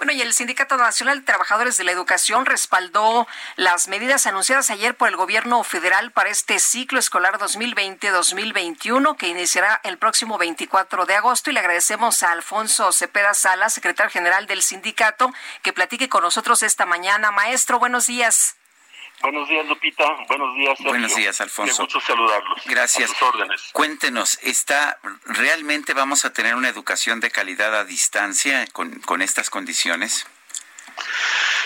Bueno, 0.00 0.14
y 0.14 0.22
el 0.22 0.32
Sindicato 0.32 0.78
Nacional 0.78 1.18
de 1.18 1.26
Trabajadores 1.26 1.76
de 1.76 1.84
la 1.84 1.92
Educación 1.92 2.46
respaldó 2.46 3.28
las 3.56 3.86
medidas 3.86 4.26
anunciadas 4.26 4.70
ayer 4.70 4.94
por 4.94 5.10
el 5.10 5.16
gobierno 5.16 5.62
federal 5.62 6.10
para 6.10 6.30
este 6.30 6.58
ciclo 6.58 6.98
escolar 6.98 7.38
2020-2021 7.38 9.14
que 9.18 9.28
iniciará 9.28 9.78
el 9.84 9.98
próximo 9.98 10.38
24 10.38 11.04
de 11.04 11.16
agosto. 11.16 11.50
Y 11.50 11.52
le 11.52 11.60
agradecemos 11.60 12.22
a 12.22 12.32
Alfonso 12.32 12.90
Cepeda 12.92 13.34
Sala, 13.34 13.68
secretario 13.68 14.10
general 14.10 14.46
del 14.46 14.62
sindicato, 14.62 15.34
que 15.60 15.74
platique 15.74 16.08
con 16.08 16.22
nosotros 16.22 16.62
esta 16.62 16.86
mañana. 16.86 17.30
Maestro, 17.30 17.78
buenos 17.78 18.06
días. 18.06 18.56
Buenos 19.22 19.48
días, 19.48 19.66
Lupita. 19.66 20.04
Buenos 20.28 20.54
días, 20.56 20.78
Sergio. 20.78 20.90
Buenos 20.90 21.14
días, 21.14 21.40
Alfonso. 21.40 21.76
Qué 21.76 21.82
gusto 21.82 22.00
saludarlos. 22.00 22.62
Gracias. 22.64 23.10
A 23.10 23.14
sus 23.14 23.22
órdenes. 23.22 23.70
Cuéntenos, 23.72 24.38
¿está 24.42 24.98
realmente 25.26 25.92
vamos 25.92 26.24
a 26.24 26.32
tener 26.32 26.54
una 26.54 26.68
educación 26.68 27.20
de 27.20 27.30
calidad 27.30 27.74
a 27.74 27.84
distancia 27.84 28.66
con, 28.72 29.00
con 29.00 29.20
estas 29.20 29.50
condiciones? 29.50 30.26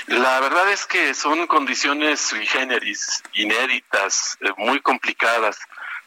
La 0.07 0.41
verdad 0.41 0.71
es 0.71 0.85
que 0.87 1.15
son 1.15 1.47
condiciones 1.47 2.21
sui 2.21 2.45
generis, 2.47 3.23
inéditas, 3.33 4.37
eh, 4.41 4.51
muy 4.59 4.81
complicadas. 4.81 5.59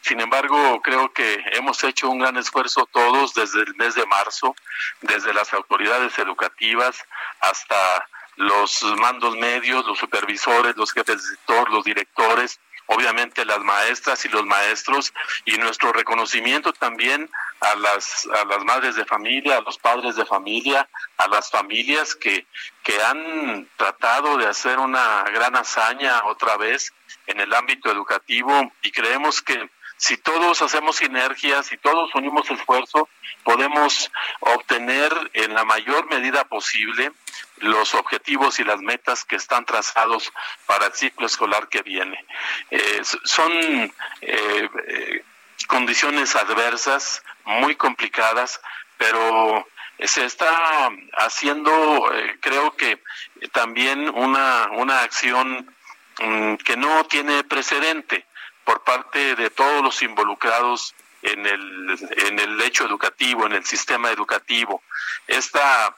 Sin 0.02 0.20
embargo, 0.20 0.80
creo 0.82 1.12
que 1.12 1.42
hemos 1.52 1.82
hecho 1.82 2.08
un 2.08 2.20
gran 2.20 2.36
esfuerzo 2.36 2.86
todos 2.92 3.34
desde 3.34 3.62
el 3.62 3.74
mes 3.74 3.94
de 3.94 4.06
marzo, 4.06 4.54
desde 5.00 5.34
las 5.34 5.52
autoridades 5.52 6.16
educativas 6.18 6.96
hasta 7.40 8.08
los 8.38 8.82
mandos 8.98 9.36
medios, 9.36 9.84
los 9.86 9.98
supervisores, 9.98 10.76
los 10.76 10.92
jefes 10.92 11.16
de 11.16 11.36
sector, 11.36 11.70
los 11.70 11.84
directores, 11.84 12.60
obviamente 12.86 13.44
las 13.44 13.58
maestras 13.60 14.24
y 14.24 14.28
los 14.28 14.44
maestros 14.44 15.12
y 15.44 15.58
nuestro 15.58 15.92
reconocimiento 15.92 16.72
también 16.72 17.28
a 17.60 17.74
las 17.74 18.26
a 18.26 18.44
las 18.46 18.64
madres 18.64 18.96
de 18.96 19.04
familia, 19.04 19.58
a 19.58 19.60
los 19.60 19.78
padres 19.78 20.16
de 20.16 20.24
familia, 20.24 20.88
a 21.16 21.28
las 21.28 21.50
familias 21.50 22.14
que 22.14 22.46
que 22.82 23.02
han 23.02 23.68
tratado 23.76 24.38
de 24.38 24.46
hacer 24.46 24.78
una 24.78 25.24
gran 25.24 25.56
hazaña 25.56 26.24
otra 26.24 26.56
vez 26.56 26.92
en 27.26 27.40
el 27.40 27.52
ámbito 27.52 27.90
educativo 27.90 28.72
y 28.82 28.90
creemos 28.90 29.42
que 29.42 29.68
si 29.98 30.16
todos 30.16 30.62
hacemos 30.62 30.96
sinergias, 30.96 31.66
si 31.66 31.76
todos 31.76 32.14
unimos 32.14 32.48
esfuerzo, 32.50 33.08
podemos 33.42 34.10
obtener 34.38 35.12
en 35.32 35.54
la 35.54 35.64
mayor 35.64 36.08
medida 36.08 36.44
posible 36.44 37.10
los 37.56 37.94
objetivos 37.94 38.60
y 38.60 38.64
las 38.64 38.80
metas 38.80 39.24
que 39.24 39.34
están 39.34 39.64
trazados 39.64 40.32
para 40.66 40.86
el 40.86 40.92
ciclo 40.92 41.26
escolar 41.26 41.68
que 41.68 41.82
viene. 41.82 42.24
Eh, 42.70 43.00
son 43.24 43.52
eh, 43.52 43.90
eh, 44.20 45.24
condiciones 45.66 46.36
adversas, 46.36 47.24
muy 47.44 47.74
complicadas, 47.74 48.60
pero 48.98 49.66
se 50.04 50.24
está 50.24 50.90
haciendo, 51.16 52.08
creo 52.40 52.76
que 52.76 53.02
también 53.50 54.08
una, 54.10 54.68
una 54.76 55.00
acción 55.00 55.74
mm, 56.20 56.54
que 56.54 56.76
no 56.76 57.04
tiene 57.06 57.42
precedente 57.42 58.27
por 58.68 58.84
parte 58.84 59.34
de 59.34 59.48
todos 59.48 59.82
los 59.82 60.02
involucrados 60.02 60.94
en 61.22 61.46
el, 61.46 61.98
en 62.18 62.38
el 62.38 62.60
hecho 62.60 62.84
educativo, 62.84 63.46
en 63.46 63.52
el 63.52 63.64
sistema 63.64 64.10
educativo. 64.10 64.82
Esta 65.26 65.96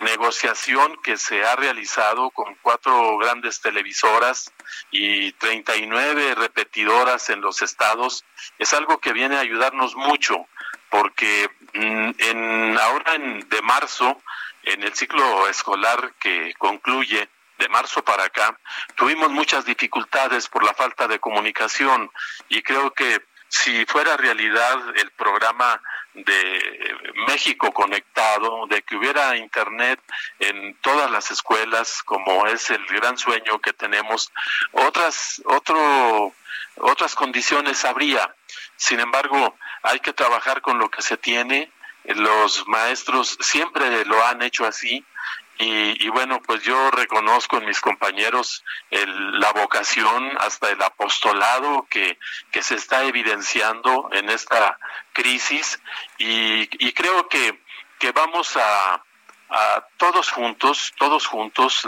negociación 0.00 0.96
que 1.02 1.18
se 1.18 1.44
ha 1.44 1.54
realizado 1.54 2.30
con 2.30 2.54
cuatro 2.62 3.18
grandes 3.18 3.60
televisoras 3.60 4.50
y 4.90 5.32
39 5.32 6.34
repetidoras 6.34 7.28
en 7.28 7.42
los 7.42 7.60
estados 7.60 8.24
es 8.58 8.72
algo 8.72 8.96
que 9.00 9.12
viene 9.12 9.36
a 9.36 9.40
ayudarnos 9.40 9.94
mucho 9.94 10.46
porque 10.88 11.50
mm, 11.74 12.10
en 12.16 12.78
ahora 12.78 13.16
en, 13.16 13.46
de 13.50 13.60
marzo 13.60 14.18
en 14.62 14.82
el 14.82 14.94
ciclo 14.94 15.46
escolar 15.46 16.14
que 16.18 16.54
concluye 16.56 17.28
de 17.58 17.68
marzo 17.68 18.02
para 18.04 18.24
acá 18.24 18.58
tuvimos 18.94 19.30
muchas 19.30 19.64
dificultades 19.64 20.48
por 20.48 20.64
la 20.64 20.74
falta 20.74 21.08
de 21.08 21.18
comunicación 21.18 22.10
y 22.48 22.62
creo 22.62 22.92
que 22.92 23.22
si 23.48 23.86
fuera 23.86 24.16
realidad 24.16 24.78
el 24.96 25.10
programa 25.12 25.80
de 26.12 26.96
México 27.26 27.72
conectado, 27.72 28.66
de 28.66 28.82
que 28.82 28.96
hubiera 28.96 29.36
internet 29.36 30.00
en 30.38 30.76
todas 30.82 31.10
las 31.10 31.30
escuelas, 31.30 32.02
como 32.02 32.46
es 32.46 32.70
el 32.70 32.84
gran 32.86 33.16
sueño 33.16 33.58
que 33.60 33.72
tenemos, 33.72 34.32
otras 34.72 35.40
otro 35.46 36.34
otras 36.80 37.14
condiciones 37.14 37.84
habría. 37.84 38.34
Sin 38.76 39.00
embargo, 39.00 39.56
hay 39.82 40.00
que 40.00 40.12
trabajar 40.12 40.60
con 40.60 40.78
lo 40.78 40.90
que 40.90 41.02
se 41.02 41.16
tiene. 41.16 41.72
Los 42.04 42.66
maestros 42.68 43.36
siempre 43.40 44.04
lo 44.04 44.24
han 44.24 44.42
hecho 44.42 44.64
así 44.64 45.04
y, 45.58 46.08
bueno, 46.10 46.40
pues 46.40 46.62
yo 46.62 46.90
reconozco 46.92 47.58
en 47.58 47.66
mis 47.66 47.80
compañeros 47.80 48.64
la 48.90 49.52
vocación 49.52 50.30
hasta 50.38 50.70
el 50.70 50.80
apostolado 50.80 51.86
que, 51.90 52.18
que 52.52 52.62
se 52.62 52.76
está 52.76 53.04
evidenciando 53.04 54.08
en 54.12 54.30
esta 54.30 54.78
crisis 55.12 55.80
y, 56.16 56.68
y 56.84 56.92
creo 56.92 57.28
que, 57.28 57.60
que 57.98 58.12
vamos 58.12 58.56
a, 58.56 59.02
todos 59.96 60.30
juntos, 60.30 60.92
todos 60.98 61.26
juntos, 61.26 61.82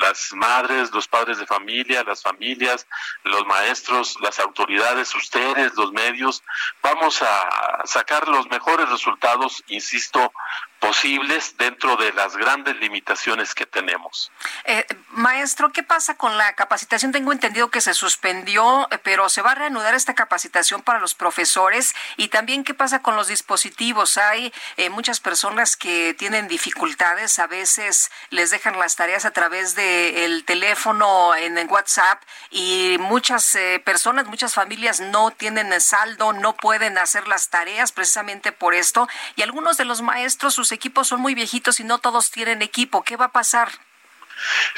las 0.00 0.32
madres, 0.34 0.90
los 0.92 1.08
padres 1.08 1.38
de 1.38 1.46
familia, 1.46 2.04
las 2.04 2.22
familias, 2.22 2.86
los 3.24 3.46
maestros, 3.46 4.16
las 4.20 4.38
autoridades, 4.38 5.14
ustedes, 5.14 5.74
los 5.74 5.92
medios, 5.92 6.42
vamos 6.82 7.22
a 7.22 7.86
sacar 7.86 8.28
los 8.28 8.48
mejores 8.50 8.88
resultados, 8.88 9.62
insisto, 9.68 10.32
posibles 10.78 11.56
dentro 11.56 11.96
de 11.96 12.12
las 12.12 12.36
grandes 12.36 12.76
limitaciones 12.76 13.54
que 13.54 13.66
tenemos. 13.66 14.30
Eh, 14.64 14.84
maestro, 15.18 15.72
¿qué 15.72 15.82
pasa 15.82 16.14
con 16.14 16.38
la 16.38 16.54
capacitación? 16.54 17.12
Tengo 17.12 17.32
entendido 17.32 17.70
que 17.70 17.80
se 17.80 17.92
suspendió, 17.92 18.88
eh, 18.90 18.98
pero 18.98 19.28
se 19.28 19.42
va 19.42 19.52
a 19.52 19.54
reanudar 19.54 19.94
esta 19.94 20.14
capacitación 20.14 20.82
para 20.82 21.00
los 21.00 21.14
profesores 21.14 21.94
y 22.16 22.28
también 22.28 22.64
qué 22.64 22.74
pasa 22.74 23.02
con 23.02 23.16
los 23.16 23.28
dispositivos. 23.28 24.16
Hay 24.16 24.52
eh, 24.76 24.90
muchas 24.90 25.20
personas 25.20 25.76
que 25.76 26.14
tienen 26.14 26.48
dificultades, 26.48 27.38
a 27.38 27.46
veces 27.46 28.10
les 28.30 28.50
dejan 28.50 28.78
las 28.78 28.96
tareas 28.96 29.24
a 29.24 29.32
través 29.32 29.74
del 29.74 30.44
teléfono 30.44 31.34
en, 31.34 31.58
en, 31.58 31.68
WhatsApp 31.68 32.22
y 32.50 32.96
muchas 33.00 33.58
personas, 33.84 34.26
muchas 34.26 34.54
familias 34.54 35.00
no 35.00 35.30
tienen 35.30 35.78
saldo, 35.80 36.32
no 36.32 36.56
pueden 36.56 36.96
hacer 36.96 37.28
las 37.28 37.50
tareas 37.50 37.92
precisamente 37.92 38.52
por 38.52 38.74
esto 38.74 39.08
y 39.36 39.42
algunos 39.42 39.76
de 39.76 39.84
los 39.84 40.00
maestros 40.00 40.54
sus 40.54 40.72
equipos 40.72 41.08
son 41.08 41.20
muy 41.20 41.34
viejitos 41.34 41.80
y 41.80 41.84
no 41.84 41.98
todos 41.98 42.30
tienen 42.30 42.62
equipo. 42.62 43.02
¿Qué 43.02 43.16
va 43.16 43.26
a 43.26 43.32
pasar? 43.32 43.87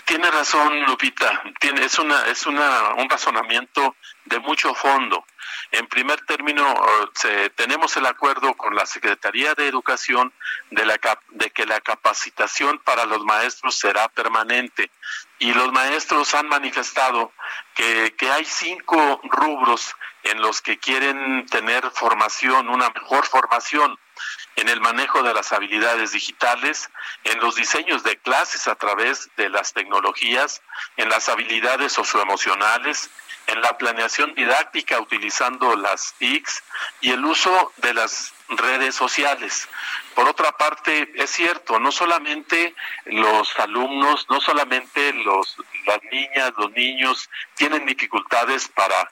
Tiene 0.05 0.31
razón, 0.31 0.85
Lupita. 0.85 1.43
Tiene, 1.61 1.85
es 1.85 1.99
una, 1.99 2.27
es 2.27 2.47
una, 2.47 2.95
un 2.95 3.09
razonamiento 3.09 3.97
de 4.25 4.39
mucho 4.39 4.75
fondo. 4.75 5.25
En 5.73 5.87
primer 5.87 6.21
término, 6.23 6.75
se, 7.15 7.51
tenemos 7.51 7.97
el 7.97 8.07
acuerdo 8.07 8.55
con 8.55 8.75
la 8.75 8.87
Secretaría 8.87 9.55
de 9.55 9.69
Educación 9.69 10.33
de, 10.71 10.85
la, 10.85 10.99
de 11.31 11.51
que 11.51 11.67
la 11.67 11.81
capacitación 11.81 12.79
para 12.81 13.05
los 13.05 13.25
maestros 13.25 13.79
será 13.79 14.09
permanente. 14.09 14.91
Y 15.41 15.53
los 15.53 15.73
maestros 15.73 16.35
han 16.35 16.49
manifestado 16.49 17.33
que, 17.75 18.15
que 18.17 18.31
hay 18.31 18.45
cinco 18.45 19.21
rubros 19.25 19.97
en 20.23 20.41
los 20.41 20.61
que 20.61 20.79
quieren 20.79 21.47
tener 21.47 21.91
formación, 21.91 22.69
una 22.69 22.91
mejor 22.91 23.27
formación 23.27 23.99
en 24.57 24.69
el 24.69 24.81
manejo 24.81 25.23
de 25.23 25.33
las 25.33 25.53
habilidades 25.53 26.13
digitales, 26.13 26.91
en 27.25 27.41
los 27.41 27.57
diseños 27.57 28.03
de 28.03 28.19
clases 28.19 28.69
a 28.69 28.75
través 28.75 29.31
de 29.37 29.49
las 29.49 29.73
tecnologías, 29.73 30.61
en 30.97 31.09
las 31.09 31.29
habilidades 31.29 31.93
socioemocionales, 31.93 33.11
en 33.47 33.61
la 33.61 33.77
planeación 33.77 34.35
didáctica 34.35 35.01
utilizando 35.01 35.77
las 35.77 36.15
TICs 36.19 36.63
y 37.01 37.11
el 37.11 37.25
uso 37.25 37.73
de 37.79 37.95
las 37.95 38.33
redes 38.49 38.95
sociales. 38.95 39.69
Por 40.15 40.29
otra 40.29 40.53
parte, 40.53 41.11
es 41.15 41.31
cierto, 41.31 41.79
no 41.79 41.93
solamente 41.93 42.75
los 43.07 43.59
alumnos, 43.59 44.27
no 44.29 44.41
solamente 44.41 45.13
los, 45.13 45.57
las 45.87 46.03
niñas, 46.11 46.53
los 46.57 46.71
niños 46.73 47.31
tienen 47.55 47.87
dificultades 47.87 48.69
para 48.69 49.11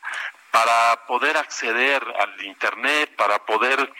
para 0.50 1.06
poder 1.06 1.37
acceder 1.37 2.03
al 2.19 2.45
Internet, 2.45 3.15
para 3.17 3.39
poder 3.45 3.93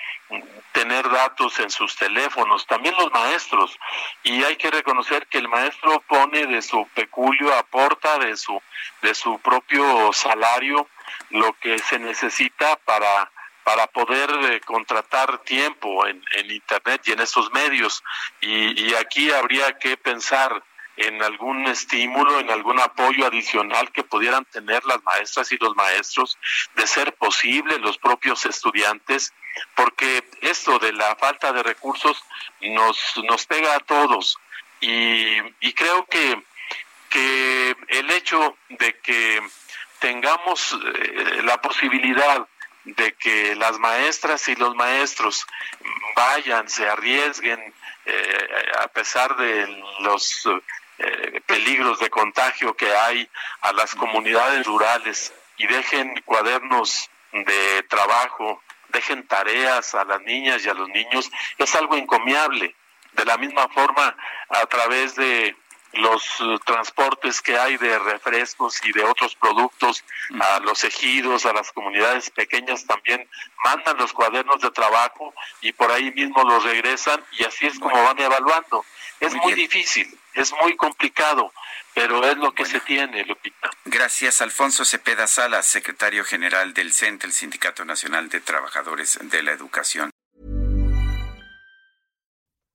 tener 0.73 1.09
datos 1.11 1.59
en 1.59 1.71
sus 1.71 1.97
teléfonos, 1.97 2.67
también 2.67 2.95
los 2.97 3.11
maestros. 3.13 3.79
Y 4.23 4.43
hay 4.45 4.57
que 4.57 4.71
reconocer 4.71 5.27
que 5.27 5.39
el 5.39 5.49
maestro 5.49 6.01
pone 6.07 6.47
de 6.47 6.63
su 6.63 6.87
peculio, 6.95 7.55
aporta 7.55 8.19
de 8.19 8.37
su, 8.37 8.61
de 9.03 9.15
su 9.15 9.39
propio 9.41 10.13
salario 10.13 10.89
lo 11.31 11.53
que 11.55 11.79
se 11.79 11.99
necesita 11.99 12.77
para 12.77 13.31
para 13.65 13.87
poder 13.87 14.31
eh, 14.51 14.61
contratar 14.63 15.41
tiempo 15.41 16.07
en, 16.07 16.25
en, 16.37 16.51
Internet 16.51 17.03
y 17.05 17.13
en 17.13 17.21
esos 17.21 17.53
medios. 17.53 18.03
Y, 18.41 18.83
y 18.83 18.95
aquí 18.95 19.31
habría 19.31 19.77
que 19.77 19.99
pensar 19.99 20.63
en 20.99 21.23
algún 21.23 21.67
estímulo, 21.67 22.41
en 22.41 22.51
algún 22.51 22.81
apoyo 22.81 23.27
adicional 23.27 23.93
que 23.93 24.03
pudieran 24.03 24.45
tener 24.47 24.85
las 24.85 25.03
maestras 25.05 25.51
y 25.53 25.57
los 25.57 25.77
maestros, 25.77 26.39
de 26.75 26.87
ser 26.87 27.15
posible 27.15 27.79
los 27.79 27.99
propios 27.99 28.45
estudiantes, 28.47 29.33
porque 29.75 30.29
esto 30.41 30.79
de 30.79 30.93
la 30.93 31.15
falta 31.17 31.53
de 31.53 31.63
recursos 31.63 32.23
nos, 32.61 32.99
nos 33.29 33.47
pega 33.47 33.77
a 33.77 33.81
todos. 33.81 34.39
Y, 34.81 35.41
creo 35.75 36.07
que, 36.07 36.43
que 37.09 37.77
el 37.89 38.11
hecho 38.11 38.57
de 38.69 38.99
que 38.99 39.43
tengamos 40.01 40.73
eh, 40.73 41.43
la 41.45 41.61
posibilidad 41.61 42.47
de 42.85 43.13
que 43.15 43.55
las 43.57 43.79
maestras 43.79 44.49
y 44.49 44.55
los 44.57 44.75
maestros 44.75 45.47
vayan, 46.17 46.69
se 46.69 46.89
arriesguen, 46.89 47.75
eh, 48.07 48.49
a 48.81 48.89
pesar 48.89 49.37
de 49.37 49.67
los 50.01 50.49
eh, 50.99 51.41
peligros 51.47 51.99
de 52.01 52.11
contagio 52.11 52.75
que 52.75 52.93
hay 52.95 53.29
a 53.61 53.73
las 53.73 53.95
comunidades 53.95 54.67
rurales 54.67 55.33
y 55.57 55.67
dejen 55.67 56.21
cuadernos 56.25 57.09
de 57.33 57.83
trabajo, 57.89 58.63
dejen 58.89 59.27
tareas 59.27 59.95
a 59.95 60.05
las 60.05 60.21
niñas 60.23 60.65
y 60.65 60.69
a 60.69 60.75
los 60.75 60.89
niños, 60.89 61.31
es 61.59 61.75
algo 61.75 61.97
encomiable. 61.97 62.75
De 63.13 63.25
la 63.25 63.37
misma 63.37 63.69
forma, 63.69 64.17
a 64.49 64.67
través 64.67 65.15
de 65.17 65.57
los 65.95 66.23
eh, 66.41 66.59
transportes 66.65 67.41
que 67.41 67.57
hay 67.57 67.77
de 67.77 67.99
refrescos 67.99 68.85
y 68.85 68.93
de 68.93 69.05
otros 69.05 69.35
productos 69.37 70.05
a 70.39 70.61
los 70.61 70.85
ejidos, 70.85 71.47
a 71.47 71.53
las 71.53 71.73
comunidades 71.73 72.31
pequeñas 72.31 72.87
también 72.87 73.27
mandan 73.65 73.97
los 73.97 74.13
cuadernos 74.13 74.61
de 74.61 74.71
trabajo 74.71 75.33
y 75.63 75.73
por 75.73 75.91
ahí 75.91 76.11
mismo 76.13 76.43
los 76.45 76.65
regresan 76.65 77.25
y 77.39 77.45
así 77.45 77.67
es 77.67 77.79
como 77.79 78.03
van 78.03 78.19
evaluando. 78.19 78.85
Es 79.21 79.35
muy, 79.35 79.55
difícil, 79.55 80.07
es 80.35 80.53
muy 80.63 80.77
complicado, 80.77 81.53
pero 81.95 82.25
es 82.25 82.37
lo 82.37 82.53
que 82.53 82.65
se 82.65 82.81
tiene, 82.81 83.25
Lupita. 83.25 83.71
Gracias, 83.85 84.41
Alfonso 84.41 84.85
Cepeda 84.85 85.27
Salas, 85.27 85.67
secretario 85.67 86.25
general 86.25 86.73
del 86.73 86.93
CENTE, 86.93 87.27
el 87.27 87.33
Sindicato 87.33 87.85
Nacional 87.85 88.29
de 88.29 88.41
Trabajadores 88.41 89.19
de 89.21 89.43
la 89.43 89.53
Educación. 89.53 90.11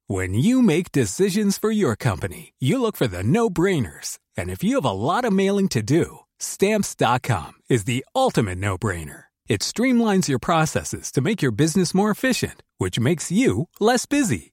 When 0.07 0.33
you 0.33 0.61
make 0.61 0.91
decisions 0.91 1.57
for 1.57 1.71
your 1.71 1.95
company, 1.95 2.53
you 2.59 2.79
look 2.79 2.97
for 2.97 3.07
the 3.07 3.23
no-brainers. 3.23 4.19
And 4.35 4.49
if 4.49 4.61
you 4.63 4.75
have 4.75 4.85
a 4.85 4.91
lot 4.91 5.23
of 5.23 5.31
mailing 5.31 5.69
to 5.69 5.81
do, 5.81 6.19
stamps.com 6.39 7.53
is 7.69 7.85
the 7.85 8.03
ultimate 8.13 8.57
no-brainer. 8.57 9.23
It 9.47 9.61
streamlines 9.61 10.27
your 10.27 10.39
processes 10.39 11.11
to 11.13 11.21
make 11.21 11.41
your 11.41 11.51
business 11.51 11.93
more 11.93 12.11
efficient, 12.11 12.63
which 12.77 12.99
makes 12.99 13.31
you 13.31 13.69
less 13.79 14.05
busy. 14.05 14.52